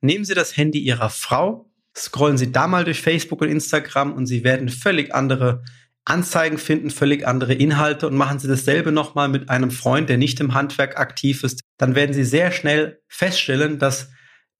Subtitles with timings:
[0.00, 4.26] Nehmen Sie das Handy Ihrer Frau, scrollen Sie da mal durch Facebook und Instagram und
[4.26, 5.64] Sie werden völlig andere
[6.04, 10.38] Anzeigen finden, völlig andere Inhalte und machen Sie dasselbe nochmal mit einem Freund, der nicht
[10.38, 11.62] im Handwerk aktiv ist.
[11.78, 14.10] Dann werden Sie sehr schnell feststellen, dass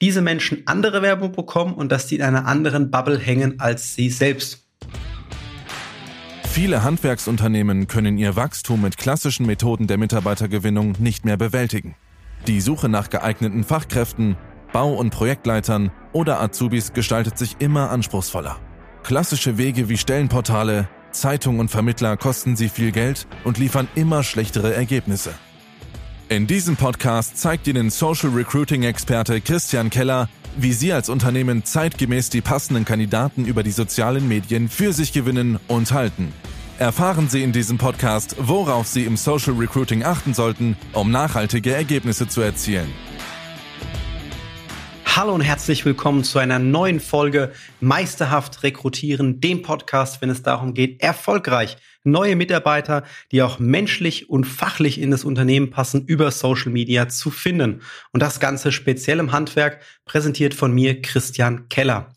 [0.02, 4.10] diese Menschen andere Werbung bekommen und dass die in einer anderen Bubble hängen als Sie
[4.10, 4.66] selbst.
[6.44, 11.94] Viele Handwerksunternehmen können ihr Wachstum mit klassischen Methoden der Mitarbeitergewinnung nicht mehr bewältigen.
[12.48, 14.36] Die Suche nach geeigneten Fachkräften,
[14.72, 18.56] Bau- und Projektleitern oder Azubis gestaltet sich immer anspruchsvoller.
[19.02, 24.74] Klassische Wege wie Stellenportale, Zeitung und Vermittler kosten sie viel Geld und liefern immer schlechtere
[24.74, 25.32] Ergebnisse.
[26.28, 30.28] In diesem Podcast zeigt Ihnen Social Recruiting Experte Christian Keller,
[30.58, 35.58] wie Sie als Unternehmen zeitgemäß die passenden Kandidaten über die sozialen Medien für sich gewinnen
[35.68, 36.34] und halten.
[36.78, 42.28] Erfahren Sie in diesem Podcast, worauf Sie im Social Recruiting achten sollten, um nachhaltige Ergebnisse
[42.28, 42.92] zu erzielen.
[45.16, 50.74] Hallo und herzlich willkommen zu einer neuen Folge Meisterhaft Rekrutieren, dem Podcast, wenn es darum
[50.74, 56.70] geht, erfolgreich neue Mitarbeiter, die auch menschlich und fachlich in das Unternehmen passen, über Social
[56.70, 57.80] Media zu finden.
[58.12, 62.14] Und das Ganze speziell im Handwerk, präsentiert von mir Christian Keller.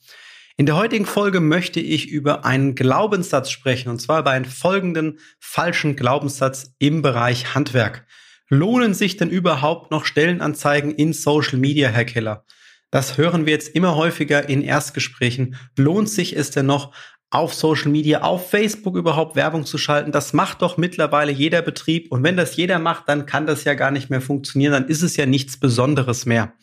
[0.57, 5.17] In der heutigen Folge möchte ich über einen Glaubenssatz sprechen, und zwar über einen folgenden
[5.39, 8.05] falschen Glaubenssatz im Bereich Handwerk.
[8.49, 12.45] Lohnen sich denn überhaupt noch Stellenanzeigen in Social Media, Herr Keller?
[12.91, 15.55] Das hören wir jetzt immer häufiger in Erstgesprächen.
[15.77, 16.93] Lohnt sich es denn noch,
[17.33, 20.11] auf Social Media, auf Facebook überhaupt Werbung zu schalten?
[20.11, 22.11] Das macht doch mittlerweile jeder Betrieb.
[22.11, 24.73] Und wenn das jeder macht, dann kann das ja gar nicht mehr funktionieren.
[24.73, 26.53] Dann ist es ja nichts Besonderes mehr.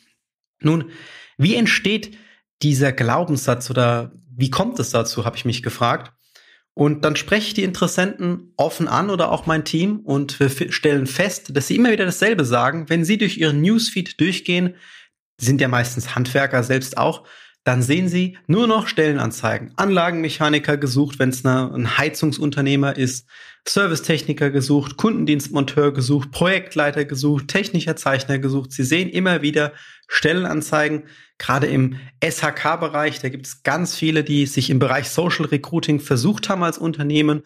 [0.60, 0.90] Nun,
[1.38, 2.16] wie entsteht
[2.62, 6.12] dieser Glaubenssatz oder wie kommt es dazu, habe ich mich gefragt.
[6.74, 11.06] Und dann spreche ich die Interessenten offen an oder auch mein Team und wir stellen
[11.06, 12.88] fest, dass sie immer wieder dasselbe sagen.
[12.88, 14.74] Wenn sie durch ihren Newsfeed durchgehen,
[15.38, 17.24] sind ja meistens Handwerker selbst auch,
[17.64, 19.72] dann sehen Sie nur noch Stellenanzeigen.
[19.76, 23.28] Anlagenmechaniker gesucht, wenn es ein Heizungsunternehmer ist,
[23.66, 28.72] Servicetechniker gesucht, Kundendienstmonteur gesucht, Projektleiter gesucht, technischer Zeichner gesucht.
[28.72, 29.72] Sie sehen immer wieder
[30.06, 31.04] Stellenanzeigen,
[31.36, 33.20] gerade im SHK-Bereich.
[33.20, 37.42] Da gibt es ganz viele, die sich im Bereich Social Recruiting versucht haben als Unternehmen.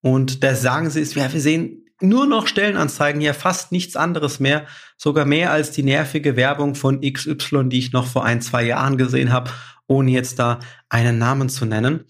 [0.00, 4.40] Und da sagen sie es, ja, wir sehen nur noch Stellenanzeigen, ja fast nichts anderes
[4.40, 4.66] mehr,
[4.96, 8.96] sogar mehr als die nervige Werbung von XY, die ich noch vor ein, zwei Jahren
[8.96, 9.50] gesehen habe,
[9.86, 12.04] ohne jetzt da einen Namen zu nennen.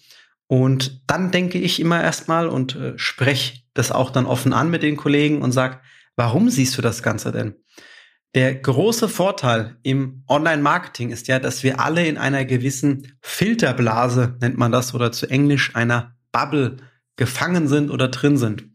[0.46, 4.82] Und dann denke ich immer erstmal und äh, spreche das auch dann offen an mit
[4.82, 5.80] den Kollegen und sage,
[6.16, 7.54] warum siehst du das Ganze denn?
[8.34, 14.58] Der große Vorteil im Online-Marketing ist ja, dass wir alle in einer gewissen Filterblase, nennt
[14.58, 16.78] man das, oder zu Englisch einer Bubble
[17.16, 18.73] gefangen sind oder drin sind.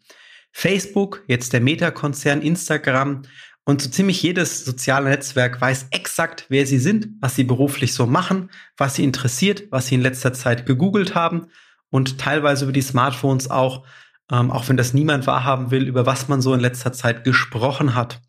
[0.51, 3.23] Facebook, jetzt der Meta-Konzern, Instagram
[3.69, 8.07] und so ziemlich jedes soziale Netzwerk weiß exakt, wer sie sind, was sie beruflich so
[8.07, 11.47] machen, was sie interessiert, was sie in letzter Zeit gegoogelt haben
[11.91, 13.85] und teilweise über die Smartphones auch,
[14.31, 17.93] ähm, auch wenn das niemand wahrhaben will, über was man so in letzter Zeit gesprochen
[17.93, 18.21] hat,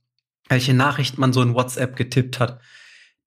[0.50, 2.60] welche Nachricht man so in WhatsApp getippt hat.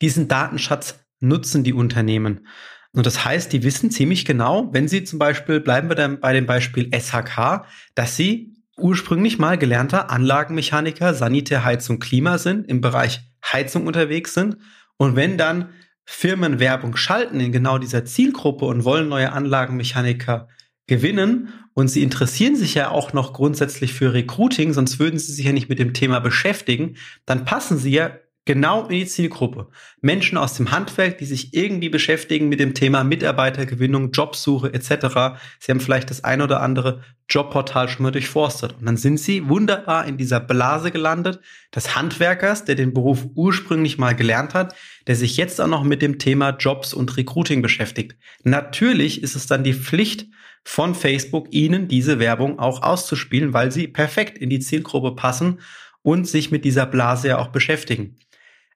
[0.02, 2.48] Diesen Datenschatz nutzen die Unternehmen.
[2.92, 6.34] Und das heißt, die wissen ziemlich genau, wenn sie zum Beispiel, bleiben wir dann bei
[6.34, 7.66] dem Beispiel SHK,
[7.96, 14.58] dass sie ursprünglich mal gelernter Anlagenmechaniker, Sanitär, Heizung, Klima sind, im Bereich Heizung unterwegs sind.
[14.98, 15.70] Und wenn dann
[16.06, 20.48] Firmen Werbung schalten in genau dieser Zielgruppe und wollen neue Anlagenmechaniker
[20.88, 25.46] gewinnen und sie interessieren sich ja auch noch grundsätzlich für Recruiting, sonst würden sie sich
[25.46, 28.12] ja nicht mit dem Thema beschäftigen, dann passen sie ja
[28.46, 29.68] genau in die Zielgruppe.
[30.02, 35.40] Menschen aus dem Handwerk, die sich irgendwie beschäftigen mit dem Thema Mitarbeitergewinnung, Jobsuche etc.
[35.60, 38.74] Sie haben vielleicht das ein oder andere Jobportal schon mal durchforstet.
[38.78, 41.40] Und dann sind sie wunderbar in dieser Blase gelandet
[41.74, 44.76] des Handwerkers, der den Beruf ursprünglich mal gelernt hat,
[45.08, 48.18] der sich jetzt auch noch mit dem Thema Jobs und Recruiting beschäftigt.
[48.44, 50.28] Natürlich ist es dann die Pflicht
[50.66, 55.60] von Facebook, ihnen diese Werbung auch auszuspielen, weil sie perfekt in die Zielgruppe passen
[56.02, 58.18] und sich mit dieser Blase ja auch beschäftigen.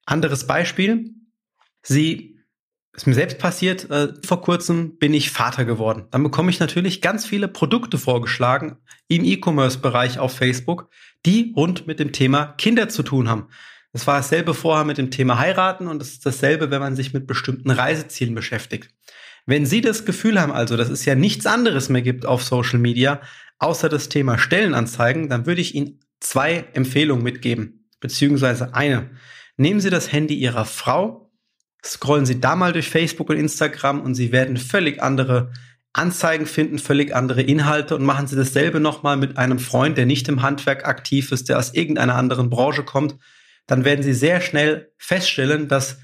[0.07, 1.13] Anderes Beispiel.
[1.83, 2.39] Sie,
[2.93, 6.05] ist mir selbst passiert, äh, vor kurzem bin ich Vater geworden.
[6.09, 8.77] Dann bekomme ich natürlich ganz viele Produkte vorgeschlagen
[9.07, 10.89] im E-Commerce-Bereich auf Facebook,
[11.25, 13.49] die rund mit dem Thema Kinder zu tun haben.
[13.93, 17.13] Das war dasselbe vorher mit dem Thema heiraten und es ist dasselbe, wenn man sich
[17.13, 18.89] mit bestimmten Reisezielen beschäftigt.
[19.45, 22.79] Wenn Sie das Gefühl haben, also, dass es ja nichts anderes mehr gibt auf Social
[22.79, 23.21] Media,
[23.59, 29.09] außer das Thema Stellenanzeigen, dann würde ich Ihnen zwei Empfehlungen mitgeben, beziehungsweise eine.
[29.57, 31.31] Nehmen Sie das Handy Ihrer Frau,
[31.83, 35.51] scrollen Sie da mal durch Facebook und Instagram und Sie werden völlig andere
[35.93, 40.27] Anzeigen finden, völlig andere Inhalte und machen Sie dasselbe nochmal mit einem Freund, der nicht
[40.29, 43.17] im Handwerk aktiv ist, der aus irgendeiner anderen Branche kommt,
[43.65, 45.97] dann werden Sie sehr schnell feststellen, dass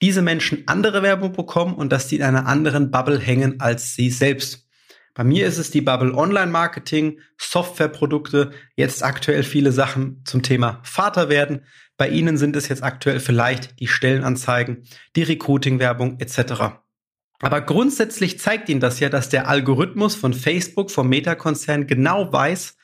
[0.00, 4.10] diese Menschen andere Werbung bekommen und dass die in einer anderen Bubble hängen als sie
[4.10, 4.67] selbst.
[5.18, 10.78] Bei mir ist es die Bubble Online Marketing, Softwareprodukte, jetzt aktuell viele Sachen zum Thema
[10.84, 11.64] Vater werden.
[11.96, 14.84] Bei Ihnen sind es jetzt aktuell vielleicht die Stellenanzeigen,
[15.16, 16.78] die Recruiting-Werbung etc.
[17.40, 22.76] Aber grundsätzlich zeigt Ihnen das ja, dass der Algorithmus von Facebook, vom Meta-Konzern genau weiß,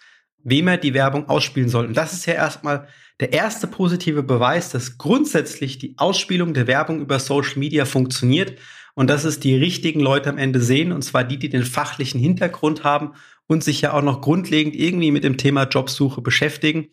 [0.42, 1.86] wem er die Werbung ausspielen soll.
[1.86, 2.88] Und das ist ja erstmal
[3.20, 8.58] der erste positive Beweis, dass grundsätzlich die Ausspielung der Werbung über Social Media funktioniert
[8.94, 12.20] und dass es die richtigen Leute am Ende sehen, und zwar die, die den fachlichen
[12.20, 13.14] Hintergrund haben
[13.46, 16.88] und sich ja auch noch grundlegend irgendwie mit dem Thema Jobsuche beschäftigen.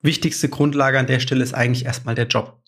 [0.00, 2.60] Wichtigste Grundlage an der Stelle ist eigentlich erstmal der Job.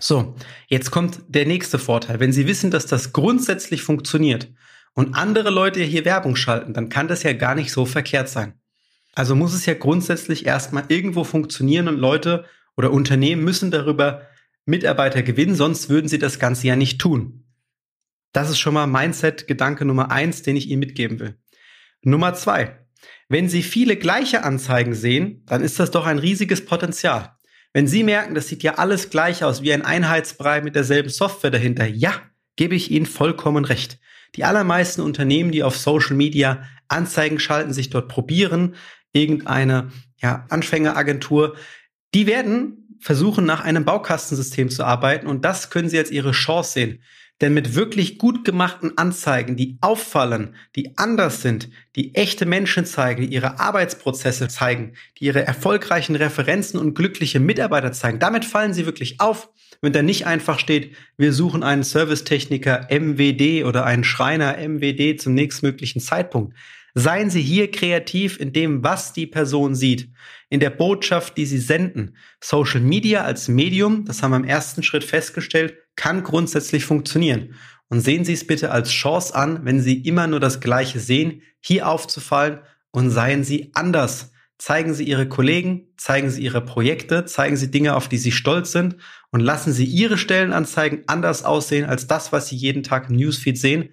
[0.00, 0.36] So,
[0.68, 2.20] jetzt kommt der nächste Vorteil.
[2.20, 4.52] Wenn Sie wissen, dass das grundsätzlich funktioniert
[4.94, 8.54] und andere Leute hier Werbung schalten, dann kann das ja gar nicht so verkehrt sein.
[9.14, 12.44] Also muss es ja grundsätzlich erstmal irgendwo funktionieren und Leute
[12.76, 14.22] oder Unternehmen müssen darüber
[14.66, 17.47] Mitarbeiter gewinnen, sonst würden sie das Ganze ja nicht tun.
[18.32, 21.38] Das ist schon mal Mindset-Gedanke Nummer eins, den ich Ihnen mitgeben will.
[22.02, 22.78] Nummer zwei.
[23.28, 27.36] Wenn Sie viele gleiche Anzeigen sehen, dann ist das doch ein riesiges Potenzial.
[27.72, 31.50] Wenn Sie merken, das sieht ja alles gleich aus, wie ein Einheitsbrei mit derselben Software
[31.50, 32.14] dahinter, ja,
[32.56, 33.98] gebe ich Ihnen vollkommen recht.
[34.34, 38.74] Die allermeisten Unternehmen, die auf Social Media Anzeigen schalten, sich dort probieren,
[39.12, 39.90] irgendeine
[40.20, 41.56] ja, Anfängeragentur,
[42.14, 46.72] die werden versuchen, nach einem Baukastensystem zu arbeiten und das können Sie als Ihre Chance
[46.72, 47.02] sehen.
[47.40, 53.22] Denn mit wirklich gut gemachten Anzeigen, die auffallen, die anders sind, die echte Menschen zeigen,
[53.22, 58.86] die ihre Arbeitsprozesse zeigen, die ihre erfolgreichen Referenzen und glückliche Mitarbeiter zeigen, damit fallen sie
[58.86, 59.50] wirklich auf.
[59.80, 65.34] Wenn da nicht einfach steht, wir suchen einen Servicetechniker MWD oder einen Schreiner MWD zum
[65.34, 66.56] nächstmöglichen Zeitpunkt.
[66.94, 70.10] Seien Sie hier kreativ in dem, was die Person sieht,
[70.48, 72.16] in der Botschaft, die Sie senden.
[72.40, 77.54] Social Media als Medium, das haben wir im ersten Schritt festgestellt, kann grundsätzlich funktionieren.
[77.88, 81.42] Und sehen Sie es bitte als Chance an, wenn Sie immer nur das Gleiche sehen,
[81.60, 84.32] hier aufzufallen und seien Sie anders.
[84.58, 88.72] Zeigen Sie Ihre Kollegen, zeigen Sie Ihre Projekte, zeigen Sie Dinge, auf die Sie stolz
[88.72, 88.96] sind
[89.30, 93.56] und lassen Sie Ihre Stellenanzeigen anders aussehen als das, was Sie jeden Tag im Newsfeed
[93.56, 93.90] sehen.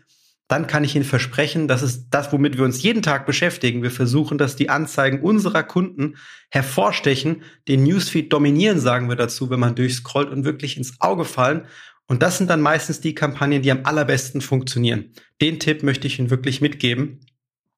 [0.48, 3.82] Dann kann ich Ihnen versprechen, das ist das, womit wir uns jeden Tag beschäftigen.
[3.82, 6.18] Wir versuchen, dass die Anzeigen unserer Kunden
[6.52, 11.66] hervorstechen, den Newsfeed dominieren, sagen wir dazu, wenn man durchscrollt und wirklich ins Auge fallen.
[12.08, 15.12] Und das sind dann meistens die Kampagnen, die am allerbesten funktionieren.
[15.42, 17.22] Den Tipp möchte ich Ihnen wirklich mitgeben.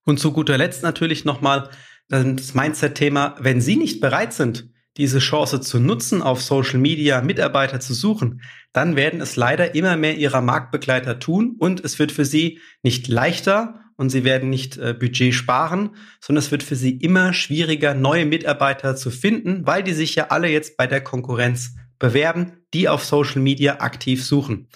[0.04, 1.70] Und zu guter Letzt natürlich nochmal
[2.10, 7.80] das Mindset-Thema, wenn Sie nicht bereit sind, diese Chance zu nutzen, auf Social Media Mitarbeiter
[7.80, 8.42] zu suchen,
[8.74, 13.08] dann werden es leider immer mehr Ihrer Marktbegleiter tun und es wird für Sie nicht
[13.08, 17.94] leichter und Sie werden nicht äh, Budget sparen, sondern es wird für Sie immer schwieriger,
[17.94, 22.90] neue Mitarbeiter zu finden, weil die sich ja alle jetzt bei der Konkurrenz bewerben, die
[22.90, 24.68] auf Social Media aktiv suchen.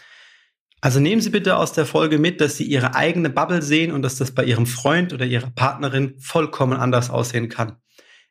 [0.81, 4.01] Also nehmen Sie bitte aus der Folge mit, dass Sie Ihre eigene Bubble sehen und
[4.01, 7.80] dass das bei Ihrem Freund oder Ihrer Partnerin vollkommen anders aussehen kann.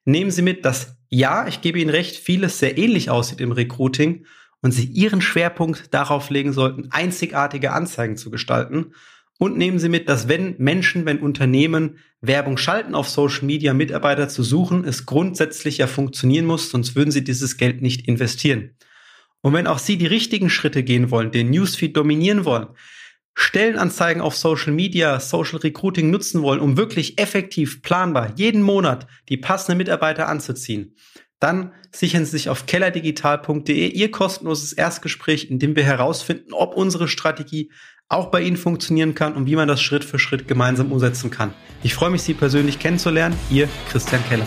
[0.05, 4.27] Nehmen Sie mit, dass ja, ich gebe Ihnen recht, vieles sehr ähnlich aussieht im Recruiting
[4.63, 8.93] und Sie Ihren Schwerpunkt darauf legen sollten, einzigartige Anzeigen zu gestalten.
[9.39, 14.29] Und nehmen Sie mit, dass wenn Menschen, wenn Unternehmen Werbung schalten auf Social Media, Mitarbeiter
[14.29, 18.77] zu suchen, es grundsätzlich ja funktionieren muss, sonst würden Sie dieses Geld nicht investieren.
[19.41, 22.69] Und wenn auch Sie die richtigen Schritte gehen wollen, den Newsfeed dominieren wollen,
[23.41, 29.39] Stellenanzeigen auf Social Media, Social Recruiting nutzen wollen, um wirklich effektiv planbar jeden Monat die
[29.39, 30.95] passenden Mitarbeiter anzuziehen,
[31.39, 37.09] dann sichern Sie sich auf kellerdigital.de Ihr kostenloses Erstgespräch, in dem wir herausfinden, ob unsere
[37.09, 37.73] Strategie
[38.11, 41.55] auch bei Ihnen funktionieren kann und wie man das Schritt für Schritt gemeinsam umsetzen kann.
[41.83, 43.37] Ich freue mich, Sie persönlich kennenzulernen.
[43.51, 44.47] Ihr Christian Keller.